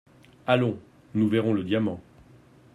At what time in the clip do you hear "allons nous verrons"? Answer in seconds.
0.47-1.53